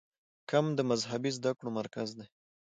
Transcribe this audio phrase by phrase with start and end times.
[0.49, 2.27] قم د مذهبي زده کړو مرکز دی.